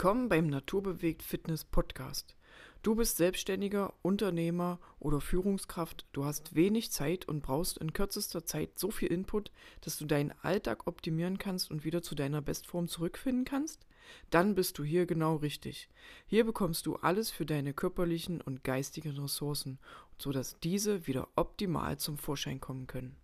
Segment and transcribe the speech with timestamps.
[0.00, 2.36] Willkommen beim Naturbewegt Fitness Podcast.
[2.84, 6.06] Du bist Selbstständiger, Unternehmer oder Führungskraft.
[6.12, 9.50] Du hast wenig Zeit und brauchst in kürzester Zeit so viel Input,
[9.80, 13.88] dass du deinen Alltag optimieren kannst und wieder zu deiner Bestform zurückfinden kannst?
[14.30, 15.88] Dann bist du hier genau richtig.
[16.28, 19.80] Hier bekommst du alles für deine körperlichen und geistigen Ressourcen,
[20.16, 23.16] sodass diese wieder optimal zum Vorschein kommen können.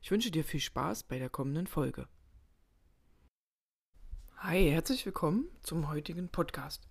[0.00, 2.06] Ich wünsche dir viel Spaß bei der kommenden Folge.
[4.42, 6.88] Hi, herzlich willkommen zum heutigen Podcast.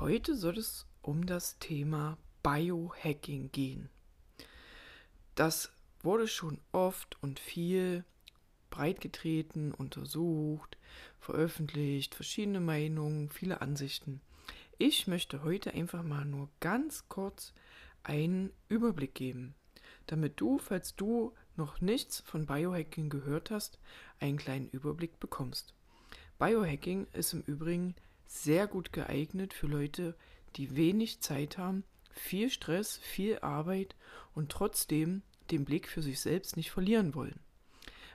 [0.00, 3.90] Heute soll es um das Thema Biohacking gehen.
[5.34, 5.70] Das
[6.02, 8.06] wurde schon oft und viel
[8.70, 10.78] breitgetreten, untersucht,
[11.20, 14.22] veröffentlicht, verschiedene Meinungen, viele Ansichten.
[14.78, 17.52] Ich möchte heute einfach mal nur ganz kurz
[18.04, 19.54] einen Überblick geben,
[20.06, 23.78] damit du, falls du noch nichts von Biohacking gehört hast,
[24.18, 25.75] einen kleinen Überblick bekommst.
[26.38, 27.94] Biohacking ist im Übrigen
[28.26, 30.14] sehr gut geeignet für Leute,
[30.56, 33.94] die wenig Zeit haben, viel Stress, viel Arbeit
[34.34, 37.40] und trotzdem den Blick für sich selbst nicht verlieren wollen.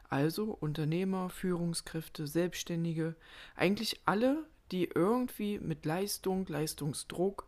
[0.10, 3.16] Also Unternehmer, Führungskräfte, Selbstständige,
[3.56, 7.48] eigentlich alle, die irgendwie mit Leistung, Leistungsdruck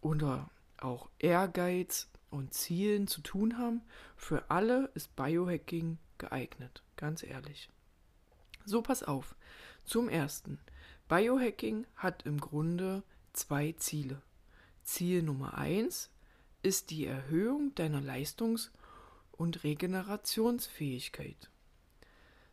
[0.00, 3.82] oder auch Ehrgeiz und Zielen zu tun haben,
[4.16, 7.68] für alle ist Biohacking geeignet, ganz ehrlich.
[8.64, 9.34] So, pass auf.
[9.84, 10.58] Zum ersten.
[11.08, 14.22] Biohacking hat im Grunde zwei Ziele.
[14.82, 16.10] Ziel Nummer eins
[16.62, 18.70] ist die Erhöhung deiner Leistungs-
[19.32, 21.50] und Regenerationsfähigkeit.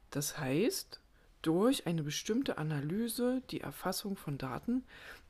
[0.10, 1.00] Das heißt,
[1.42, 4.84] durch eine bestimmte Analyse, die Erfassung von Daten,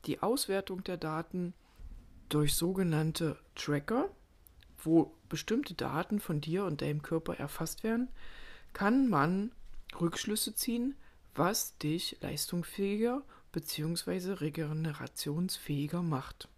[0.06, 1.54] die Auswertung der Daten
[2.28, 4.10] durch sogenannte Tracker,
[4.78, 8.08] wo bestimmte Daten von dir und deinem Körper erfasst werden,
[8.72, 9.52] kann man
[9.98, 10.94] Rückschlüsse ziehen,
[11.34, 13.22] was dich leistungsfähiger
[13.52, 14.32] bzw.
[14.32, 16.48] regenerationsfähiger macht.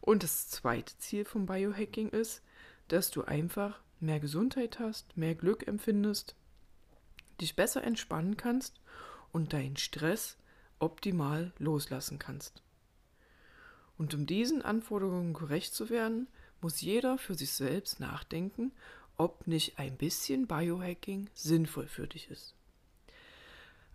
[0.00, 2.42] Und das zweite Ziel vom Biohacking ist,
[2.88, 6.34] dass du einfach mehr Gesundheit hast, mehr Glück empfindest,
[7.40, 8.80] dich besser entspannen kannst
[9.32, 10.36] und deinen Stress
[10.78, 12.62] optimal loslassen kannst.
[13.96, 16.26] Und um diesen Anforderungen gerecht zu werden,
[16.60, 18.72] muss jeder für sich selbst nachdenken,
[19.22, 22.54] ob nicht ein bisschen Biohacking sinnvoll für dich ist.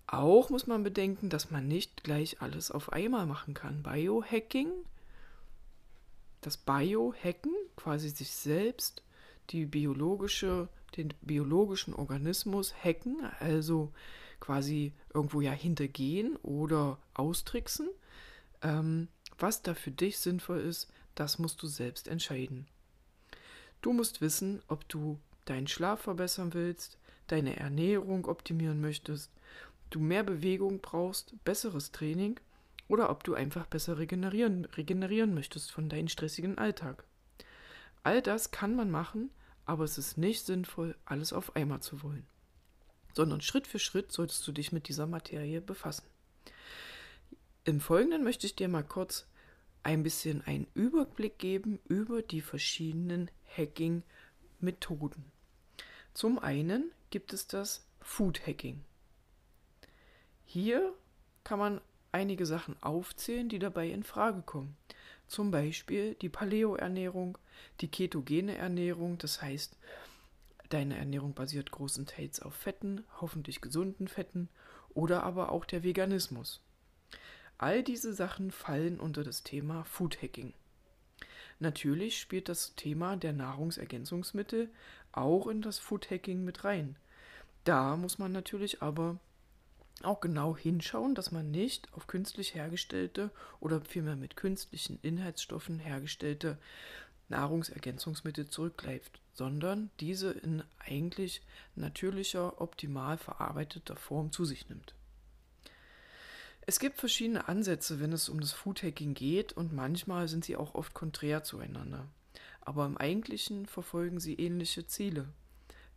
[0.07, 3.83] Auch muss man bedenken, dass man nicht gleich alles auf einmal machen kann.
[3.83, 4.71] Biohacking,
[6.39, 9.03] das Biohacken, quasi sich selbst
[9.49, 13.91] die biologische, den biologischen Organismus hacken, also
[14.39, 17.89] quasi irgendwo ja hintergehen oder austricksen.
[18.61, 22.65] Ähm, was da für dich sinnvoll ist, das musst du selbst entscheiden.
[23.81, 29.31] Du musst wissen, ob du deinen Schlaf verbessern willst, deine Ernährung optimieren möchtest,
[29.89, 32.39] du mehr Bewegung brauchst, besseres Training
[32.87, 37.03] oder ob du einfach besser regenerieren, regenerieren möchtest von deinem stressigen Alltag.
[38.03, 39.29] All das kann man machen,
[39.65, 42.25] aber es ist nicht sinnvoll, alles auf einmal zu wollen,
[43.13, 46.07] sondern Schritt für Schritt solltest du dich mit dieser Materie befassen.
[47.65, 49.27] Im Folgenden möchte ich dir mal kurz
[49.83, 55.31] ein bisschen einen Überblick geben über die verschiedenen Hacking-Methoden.
[56.13, 58.83] Zum einen gibt es das Food Hacking.
[60.45, 60.93] Hier
[61.43, 61.81] kann man
[62.11, 64.75] einige Sachen aufzählen, die dabei in Frage kommen.
[65.27, 67.37] Zum Beispiel die Paleo-Ernährung,
[67.81, 69.77] die ketogene Ernährung, das heißt,
[70.69, 74.49] deine Ernährung basiert großenteils auf Fetten, hoffentlich gesunden Fetten,
[74.89, 76.61] oder aber auch der Veganismus.
[77.57, 80.53] All diese Sachen fallen unter das Thema Food Hacking.
[81.59, 84.69] Natürlich spielt das Thema der Nahrungsergänzungsmittel
[85.11, 86.95] auch in das Food Hacking mit rein.
[87.63, 89.17] Da muss man natürlich aber
[90.03, 96.59] auch genau hinschauen, dass man nicht auf künstlich hergestellte oder vielmehr mit künstlichen Inhaltsstoffen hergestellte
[97.29, 101.41] Nahrungsergänzungsmittel zurückgreift, sondern diese in eigentlich
[101.75, 104.93] natürlicher, optimal verarbeiteter Form zu sich nimmt.
[106.67, 110.75] Es gibt verschiedene Ansätze, wenn es um das Foodhacking geht und manchmal sind sie auch
[110.75, 112.05] oft konträr zueinander.
[112.61, 115.27] Aber im Eigentlichen verfolgen sie ähnliche Ziele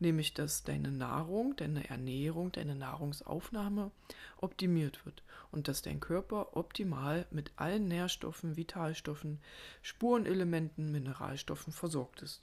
[0.00, 3.90] nämlich dass deine Nahrung, deine Ernährung, deine Nahrungsaufnahme
[4.38, 5.22] optimiert wird
[5.52, 9.38] und dass dein Körper optimal mit allen Nährstoffen, Vitalstoffen,
[9.82, 12.40] Spurenelementen, Mineralstoffen versorgt ist.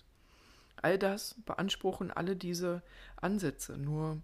[0.82, 2.84] All das beanspruchen alle diese
[3.16, 4.22] Ansätze, nur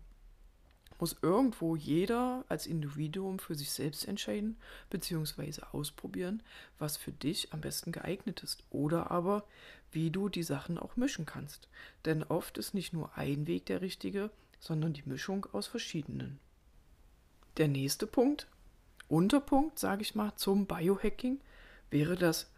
[1.04, 4.56] muss irgendwo jeder als Individuum für sich selbst entscheiden
[4.90, 5.64] bzw.
[5.74, 6.42] ausprobieren,
[6.80, 9.44] was für dich am besten geeignet ist oder aber
[9.92, 11.68] wie du die Sachen auch mischen kannst.
[12.06, 14.30] Denn oft ist nicht nur ein Weg der richtige,
[14.62, 16.40] sondern die Mischung aus verschiedenen.
[17.58, 18.48] Der nächste Punkt,
[19.10, 21.42] Unterpunkt, sage ich mal, zum Biohacking
[21.92, 22.50] wäre das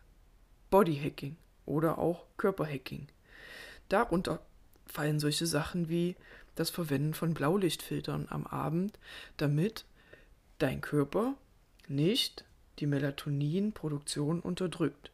[0.69, 3.07] Bodyhacking oder auch Körperhacking.
[3.89, 4.39] Darunter
[4.85, 6.15] fallen solche Sachen wie
[6.55, 8.97] das Verwenden von Blaulichtfiltern am Abend,
[9.37, 9.85] damit
[10.57, 11.35] dein Körper
[11.87, 12.45] nicht
[12.79, 15.11] die Melatoninproduktion unterdrückt.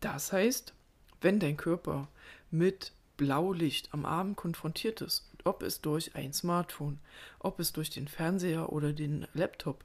[0.00, 0.74] Das heißt,
[1.20, 2.08] wenn dein Körper
[2.50, 6.98] mit Blaulicht am Abend konfrontiert ist, ob es durch ein Smartphone,
[7.38, 9.84] ob es durch den Fernseher oder den Laptop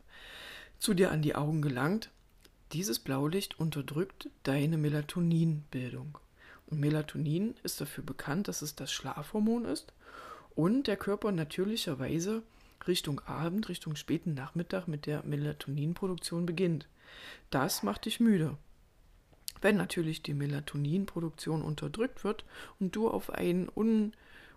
[0.80, 2.10] zu dir an die Augen gelangt,
[2.72, 6.18] dieses Blaulicht unterdrückt deine Melatoninbildung.
[6.68, 9.94] Und Melatonin ist dafür bekannt, dass es das Schlafhormon ist
[10.56, 12.44] und der Körper natürlicherweise
[12.88, 16.88] Richtung Abend, Richtung späten Nachmittag mit der Melatoninproduktion beginnt.
[17.50, 18.58] Das macht dich müde.
[19.62, 22.46] Wenn natürlich die Melatoninproduktion unterdrückt wird
[22.80, 24.14] und du auf einen un,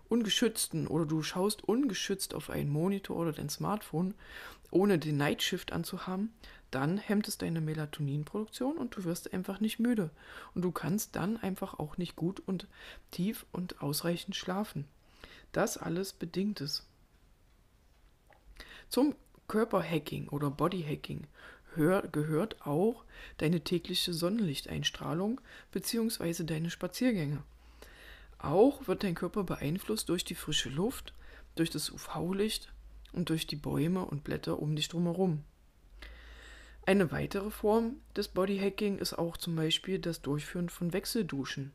[0.09, 4.13] ungeschützten oder du schaust ungeschützt auf einen Monitor oder dein Smartphone,
[4.71, 6.31] ohne den Nightshift anzuhaben,
[6.71, 10.11] dann hemmt es deine Melatoninproduktion und du wirst einfach nicht müde.
[10.53, 12.67] Und du kannst dann einfach auch nicht gut und
[13.09, 14.85] tief und ausreichend schlafen.
[15.51, 16.85] Das alles bedingt es.
[18.89, 19.15] Zum
[19.47, 21.27] Körperhacking oder Bodyhacking
[21.75, 23.05] gehört auch
[23.37, 25.39] deine tägliche Sonnenlichteinstrahlung
[25.71, 26.43] bzw.
[26.43, 27.43] deine Spaziergänge.
[28.37, 31.13] Auch wird dein Körper beeinflusst durch die frische Luft,
[31.55, 32.71] durch das UV-Licht
[33.11, 35.43] und durch die Bäume und Blätter um dich drumherum.
[36.85, 41.71] Eine weitere Form des Bodyhacking ist auch zum Beispiel das Durchführen von Wechselduschen.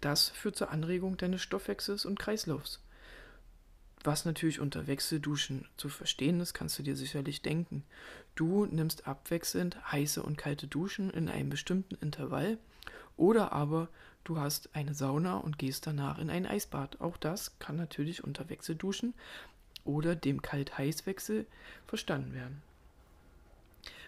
[0.00, 2.80] Das führt zur Anregung deines Stoffwechsels und Kreislaufs.
[4.04, 7.84] Was natürlich unter Wechselduschen zu verstehen ist, kannst du dir sicherlich denken.
[8.36, 12.58] Du nimmst abwechselnd heiße und kalte Duschen in einem bestimmten Intervall
[13.16, 13.88] oder aber
[14.22, 17.00] du hast eine Sauna und gehst danach in ein Eisbad.
[17.00, 19.14] Auch das kann natürlich unter Wechselduschen
[19.84, 21.46] oder dem Kalt-Heiß-Wechsel
[21.86, 22.62] verstanden werden.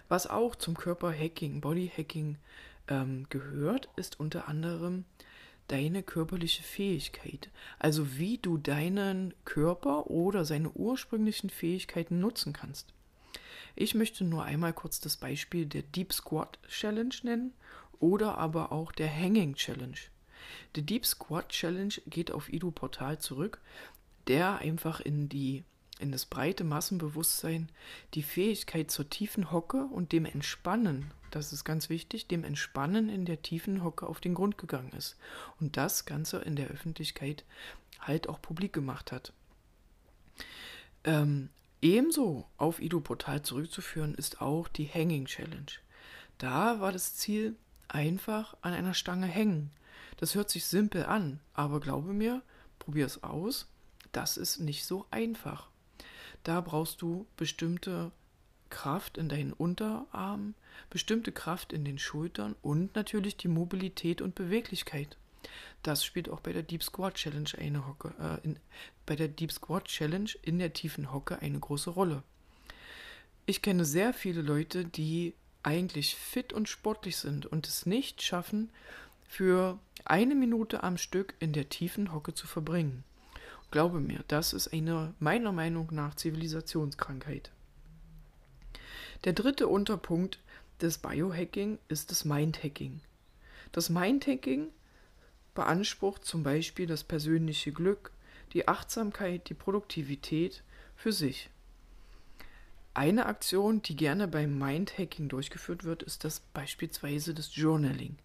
[0.09, 2.37] Was auch zum Körperhacking, Bodyhacking
[2.89, 5.05] ähm, gehört, ist unter anderem
[5.71, 7.51] deine körperliche Fähigkeit.
[7.79, 12.93] Also wie du deinen Körper oder seine ursprünglichen Fähigkeiten nutzen kannst.
[13.77, 17.53] Ich möchte nur einmal kurz das Beispiel der Deep Squat Challenge nennen
[18.01, 19.99] oder aber auch der Hanging Challenge.
[20.75, 23.61] Die Deep Squat Challenge geht auf Ido Portal zurück,
[24.27, 25.65] der einfach in die
[26.01, 27.69] in das breite Massenbewusstsein
[28.15, 33.25] die Fähigkeit zur tiefen Hocke und dem Entspannen das ist ganz wichtig, dem Entspannen in
[33.25, 35.17] der tiefen Hocke auf den Grund gegangen ist
[35.61, 37.45] und das Ganze in der Öffentlichkeit
[38.01, 39.33] halt auch publik gemacht hat.
[41.05, 41.51] Ähm,
[41.81, 45.73] ebenso auf Ido Portal zurückzuführen ist auch die Hanging Challenge.
[46.39, 47.57] Da war das Ziel
[47.89, 49.71] einfach an einer Stange hängen.
[50.17, 52.43] Das hört sich simpel an, aber glaube mir,
[52.79, 53.69] probier es aus.
[54.13, 55.70] Das ist nicht so einfach.
[56.45, 58.13] Da brauchst du bestimmte
[58.71, 60.55] Kraft in deinen Unterarmen,
[60.89, 65.17] bestimmte Kraft in den Schultern und natürlich die Mobilität und Beweglichkeit.
[65.83, 68.59] Das spielt auch bei der Deep Squat Challenge eine Hocke, äh, in,
[69.07, 72.23] bei der Deep Squat Challenge in der tiefen Hocke eine große Rolle.
[73.47, 78.71] Ich kenne sehr viele Leute, die eigentlich fit und sportlich sind und es nicht schaffen,
[79.29, 83.05] für eine Minute am Stück in der tiefen Hocke zu verbringen.
[83.71, 87.53] Glaube mir, das ist eine meiner Meinung nach Zivilisationskrankheit.
[89.25, 90.41] Der dritte Unterpunkt
[90.81, 93.01] des Biohacking ist das Mindhacking.
[93.71, 94.69] Das Mindhacking
[95.55, 98.11] beansprucht zum Beispiel das persönliche Glück,
[98.55, 100.65] die Achtsamkeit, die Produktivität
[100.97, 101.51] für sich.
[102.93, 108.19] Eine Aktion, die gerne beim Mindhacking durchgeführt wird, ist das beispielsweise das Journaling.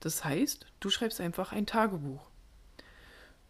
[0.00, 2.30] Das heißt, du schreibst einfach ein Tagebuch.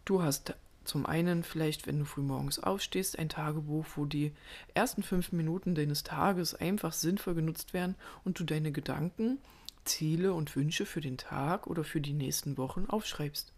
[0.03, 0.55] Du hast
[0.87, 4.33] zum einen vielleicht, wenn du frühmorgens aufstehst, ein Tagebuch, wo die
[4.73, 9.39] ersten fünf Minuten deines Tages einfach sinnvoll genutzt werden und du deine Gedanken,
[9.85, 13.53] Ziele und Wünsche für den Tag oder für die nächsten Wochen aufschreibst.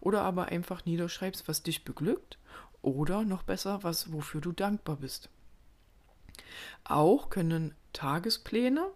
[0.00, 2.38] Oder aber einfach niederschreibst, was dich beglückt
[2.82, 5.28] oder noch besser, was wofür du dankbar bist.
[6.84, 8.86] Auch können Tagespläne,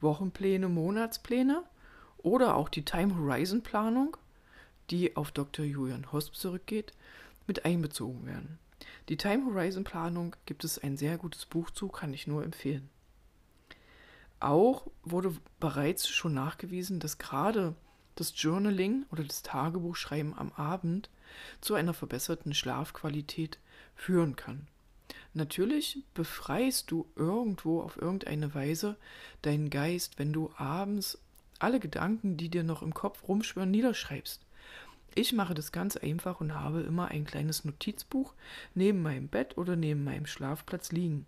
[0.00, 1.64] Wochenpläne, Monatspläne
[2.18, 4.16] oder auch die Time Horizon Planung,
[4.90, 5.64] die auf Dr.
[5.64, 6.92] Julian Hosp zurückgeht,
[7.46, 8.58] mit einbezogen werden.
[9.08, 12.88] Die Time Horizon Planung gibt es ein sehr gutes Buch zu, kann ich nur empfehlen.
[14.40, 17.74] Auch wurde bereits schon nachgewiesen, dass gerade
[18.14, 21.10] das Journaling oder das Tagebuchschreiben am Abend
[21.60, 23.58] zu einer verbesserten Schlafqualität
[23.94, 24.68] führen kann.
[25.32, 28.96] Natürlich befreist du irgendwo auf irgendeine Weise
[29.42, 31.18] deinen Geist, wenn du abends
[31.58, 34.43] alle Gedanken, die dir noch im Kopf rumschwören, niederschreibst.
[35.16, 38.34] Ich mache das ganz einfach und habe immer ein kleines Notizbuch
[38.74, 41.26] neben meinem Bett oder neben meinem Schlafplatz liegen,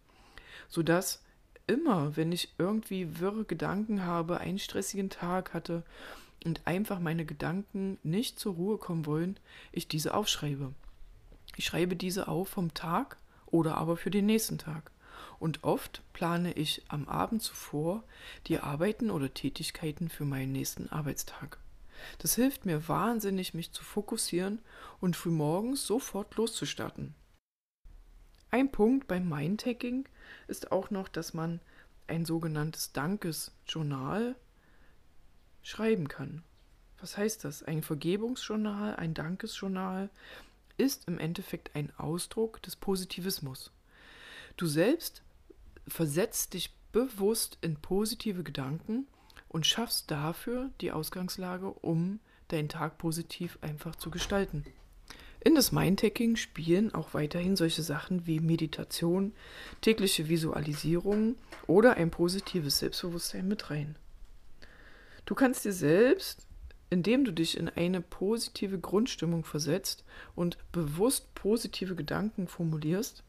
[0.68, 1.22] sodass
[1.68, 5.84] immer, wenn ich irgendwie wirre Gedanken habe, einen stressigen Tag hatte
[6.44, 9.38] und einfach meine Gedanken nicht zur Ruhe kommen wollen,
[9.70, 10.72] ich diese aufschreibe.
[11.56, 14.90] Ich schreibe diese auf vom Tag oder aber für den nächsten Tag.
[15.38, 18.02] Und oft plane ich am Abend zuvor
[18.48, 21.58] die Arbeiten oder Tätigkeiten für meinen nächsten Arbeitstag.
[22.18, 24.60] Das hilft mir wahnsinnig, mich zu fokussieren
[25.00, 27.14] und frühmorgens sofort loszustarten.
[28.50, 30.08] Ein Punkt beim Mindtagging
[30.48, 31.60] ist auch noch, dass man
[32.06, 34.36] ein sogenanntes Dankesjournal
[35.62, 36.42] schreiben kann.
[37.00, 37.62] Was heißt das?
[37.62, 40.10] Ein Vergebungsjournal, ein Dankesjournal
[40.76, 43.72] ist im Endeffekt ein Ausdruck des Positivismus.
[44.56, 45.22] Du selbst
[45.86, 49.06] versetzt dich bewusst in positive Gedanken
[49.56, 54.66] und schaffst dafür die Ausgangslage, um deinen Tag positiv einfach zu gestalten.
[55.40, 59.32] In das Mindtagging spielen auch weiterhin solche Sachen wie Meditation,
[59.80, 61.36] tägliche Visualisierung
[61.66, 63.96] oder ein positives Selbstbewusstsein mit rein.
[65.24, 66.46] Du kannst dir selbst,
[66.90, 73.24] indem du dich in eine positive Grundstimmung versetzt und bewusst positive Gedanken formulierst,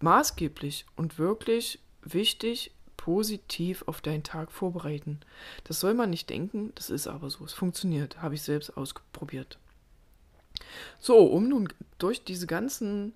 [0.00, 5.18] maßgeblich und wirklich wichtig positiv auf deinen Tag vorbereiten.
[5.64, 7.44] Das soll man nicht denken, das ist aber so.
[7.44, 9.58] Es funktioniert, habe ich selbst ausprobiert.
[11.00, 11.68] So, um nun
[11.98, 13.12] durch diese ganzen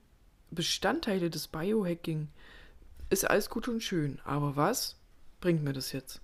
[0.50, 2.26] Bestandteile des Biohacking
[3.11, 4.97] ist alles gut und schön, aber was
[5.40, 6.21] bringt mir das jetzt?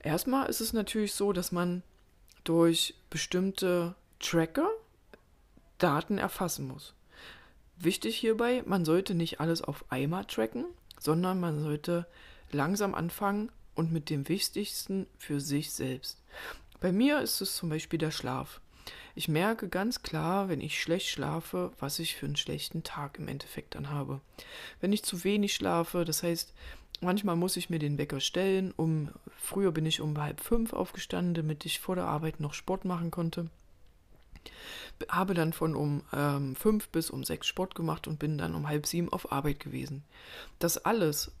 [0.00, 1.82] Erstmal ist es natürlich so, dass man
[2.44, 4.68] durch bestimmte Tracker
[5.78, 6.92] Daten erfassen muss.
[7.78, 10.66] Wichtig hierbei, man sollte nicht alles auf einmal tracken,
[11.00, 12.06] sondern man sollte
[12.50, 16.22] langsam anfangen und mit dem Wichtigsten für sich selbst.
[16.80, 18.60] Bei mir ist es zum Beispiel der Schlaf.
[19.14, 23.26] Ich merke ganz klar, wenn ich schlecht schlafe, was ich für einen schlechten Tag im
[23.26, 24.20] Endeffekt dann habe.
[24.80, 26.54] Wenn ich zu wenig schlafe, das heißt,
[27.00, 31.34] manchmal muss ich mir den Wecker stellen, um früher bin ich um halb fünf aufgestanden,
[31.34, 33.50] damit ich vor der Arbeit noch Sport machen konnte.
[35.08, 38.68] Habe dann von um ähm, fünf bis um sechs Sport gemacht und bin dann um
[38.68, 40.04] halb sieben auf Arbeit gewesen.
[40.58, 41.32] Das alles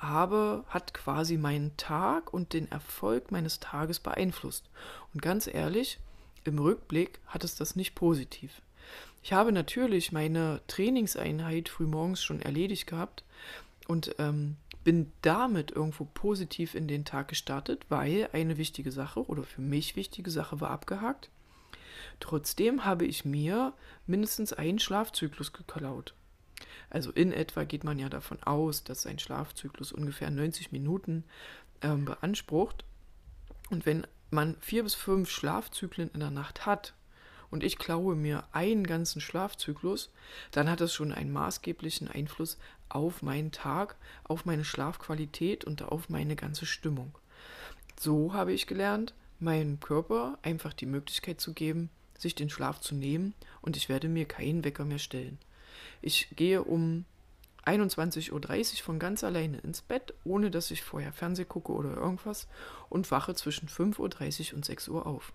[0.00, 4.68] habe, hat quasi meinen Tag und den Erfolg meines Tages beeinflusst.
[5.14, 5.98] Und ganz ehrlich,
[6.44, 8.62] im Rückblick hat es das nicht positiv.
[9.22, 13.22] Ich habe natürlich meine Trainingseinheit frühmorgens schon erledigt gehabt
[13.86, 19.42] und ähm, bin damit irgendwo positiv in den Tag gestartet, weil eine wichtige Sache oder
[19.42, 21.28] für mich wichtige Sache war abgehakt.
[22.18, 23.74] Trotzdem habe ich mir
[24.06, 26.14] mindestens einen Schlafzyklus geklaut.
[26.90, 31.24] Also in etwa geht man ja davon aus, dass ein Schlafzyklus ungefähr 90 Minuten
[31.82, 32.84] ähm, beansprucht.
[33.70, 36.94] Und wenn man vier bis fünf Schlafzyklen in der Nacht hat
[37.50, 40.10] und ich klaue mir einen ganzen Schlafzyklus,
[40.50, 46.08] dann hat das schon einen maßgeblichen Einfluss auf meinen Tag, auf meine Schlafqualität und auf
[46.08, 47.16] meine ganze Stimmung.
[47.98, 52.94] So habe ich gelernt, meinem Körper einfach die Möglichkeit zu geben, sich den Schlaf zu
[52.94, 55.38] nehmen und ich werde mir keinen Wecker mehr stellen.
[56.02, 57.04] Ich gehe um
[57.66, 62.48] 21.30 Uhr von ganz alleine ins Bett, ohne dass ich vorher Fernseh gucke oder irgendwas
[62.88, 65.32] und wache zwischen 5.30 Uhr und 6 Uhr auf.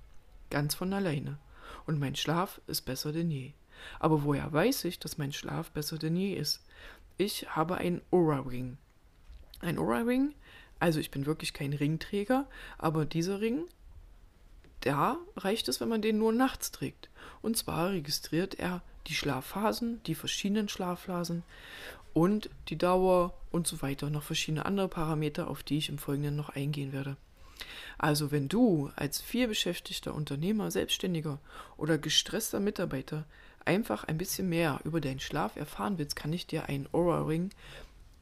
[0.50, 1.38] Ganz von alleine.
[1.86, 3.54] Und mein Schlaf ist besser denn je.
[4.00, 6.64] Aber woher weiß ich, dass mein Schlaf besser denn je ist?
[7.18, 8.78] Ich habe ein Aura-Ring.
[9.60, 10.34] Ein Aura-Ring,
[10.80, 13.66] also ich bin wirklich kein Ringträger, aber dieser Ring,
[14.86, 17.10] da reicht es, wenn man den nur nachts trägt.
[17.42, 21.44] Und zwar registriert er die Schlafphasen, die verschiedenen Schlafphasen
[22.14, 24.10] und die Dauer und so weiter.
[24.10, 27.18] Noch verschiedene andere Parameter, auf die ich im Folgenden noch eingehen werde.
[27.98, 31.40] Also wenn du als vielbeschäftigter Unternehmer, Selbstständiger
[31.78, 33.26] oder gestresster Mitarbeiter
[33.64, 37.50] einfach ein bisschen mehr über deinen Schlaf erfahren willst, kann ich dir einen Aura Ring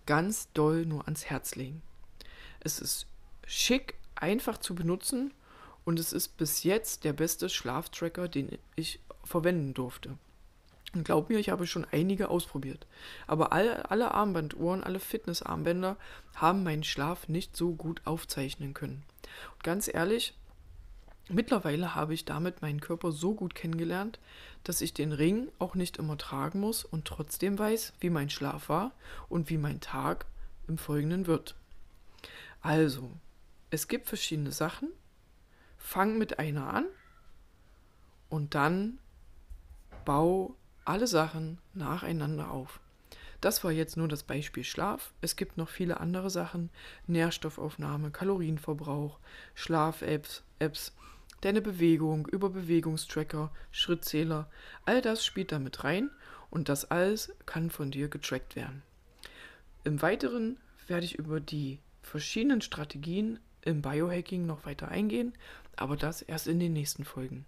[0.05, 1.81] ganz doll nur ans Herz legen.
[2.61, 3.07] Es ist
[3.45, 5.33] schick, einfach zu benutzen
[5.85, 10.17] und es ist bis jetzt der beste Schlaftracker, den ich verwenden durfte.
[10.93, 12.85] Und glaub mir, ich habe schon einige ausprobiert.
[13.25, 15.97] Aber alle, alle Armbanduhren, alle Fitnessarmbänder
[16.35, 19.03] haben meinen Schlaf nicht so gut aufzeichnen können.
[19.55, 20.35] Und ganz ehrlich,
[21.29, 24.19] mittlerweile habe ich damit meinen Körper so gut kennengelernt,
[24.63, 28.69] dass ich den Ring auch nicht immer tragen muss und trotzdem weiß, wie mein Schlaf
[28.69, 28.91] war
[29.29, 30.27] und wie mein Tag
[30.67, 31.55] im Folgenden wird.
[32.61, 33.09] Also,
[33.71, 34.89] es gibt verschiedene Sachen.
[35.85, 36.85] Fang mit einer an
[38.29, 38.99] und dann
[40.05, 42.79] bau alle Sachen nacheinander auf.
[43.41, 45.13] Das war jetzt nur das Beispiel Schlaf.
[45.19, 46.69] Es gibt noch viele andere Sachen.
[47.07, 49.19] Nährstoffaufnahme, Kalorienverbrauch,
[49.55, 50.95] Schlaf-Apps, Apps,
[51.41, 54.49] deine Bewegung, über Bewegungstracker, Schrittzähler.
[54.85, 56.09] All das spielt damit rein
[56.49, 58.83] und das alles kann von dir getrackt werden.
[59.83, 65.33] Im Weiteren werde ich über die verschiedenen Strategien im Biohacking noch weiter eingehen,
[65.77, 67.45] aber das erst in den nächsten Folgen.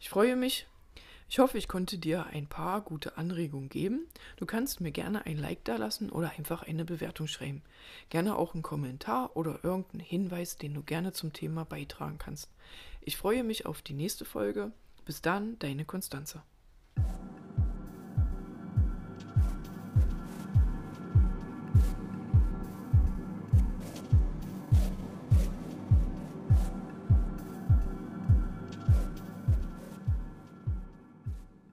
[0.00, 0.66] Ich freue mich.
[1.28, 4.06] Ich hoffe, ich konnte dir ein paar gute Anregungen geben.
[4.36, 7.62] Du kannst mir gerne ein Like da lassen oder einfach eine Bewertung schreiben.
[8.10, 12.50] Gerne auch einen Kommentar oder irgendeinen Hinweis, den du gerne zum Thema beitragen kannst.
[13.00, 14.72] Ich freue mich auf die nächste Folge.
[15.06, 16.42] Bis dann, deine Konstanze.